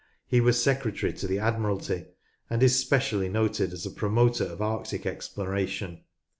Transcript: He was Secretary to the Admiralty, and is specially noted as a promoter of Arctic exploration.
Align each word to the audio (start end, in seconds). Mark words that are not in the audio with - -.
He 0.25 0.41
was 0.41 0.59
Secretary 0.59 1.13
to 1.13 1.27
the 1.27 1.37
Admiralty, 1.37 2.05
and 2.49 2.63
is 2.63 2.75
specially 2.75 3.29
noted 3.29 3.71
as 3.71 3.85
a 3.85 3.91
promoter 3.91 4.45
of 4.45 4.59
Arctic 4.59 5.05
exploration. 5.05 6.01